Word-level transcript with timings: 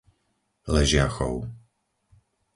Ležiachov 0.73 1.37